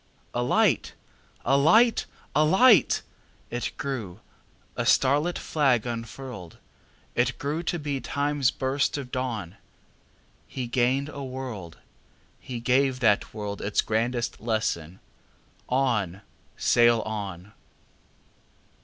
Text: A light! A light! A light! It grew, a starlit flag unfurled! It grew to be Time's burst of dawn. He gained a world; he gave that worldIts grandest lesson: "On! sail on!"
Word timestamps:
A 0.33 0.41
light! 0.41 0.95
A 1.45 1.55
light! 1.55 2.07
A 2.35 2.43
light! 2.43 3.03
It 3.51 3.71
grew, 3.77 4.19
a 4.75 4.83
starlit 4.83 5.37
flag 5.37 5.85
unfurled! 5.85 6.57
It 7.13 7.37
grew 7.37 7.61
to 7.61 7.77
be 7.77 8.01
Time's 8.01 8.49
burst 8.49 8.97
of 8.97 9.11
dawn. 9.11 9.57
He 10.47 10.65
gained 10.65 11.09
a 11.09 11.23
world; 11.23 11.77
he 12.39 12.59
gave 12.59 12.99
that 13.01 13.31
worldIts 13.31 13.81
grandest 13.85 14.41
lesson: 14.41 14.99
"On! 15.69 16.21
sail 16.57 17.01
on!" 17.01 17.51